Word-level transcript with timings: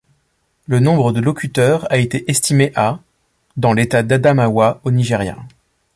Le 0.65 0.79
nombre 0.79 1.11
de 1.11 1.19
locuteurs 1.21 1.85
a 1.91 1.99
été 1.99 2.25
estimé 2.27 2.71
à 2.75 2.97
dans 3.55 3.71
l'État 3.73 4.01
d'Adamawa 4.01 4.81
au 4.83 4.89
Nigeria. 4.89 5.37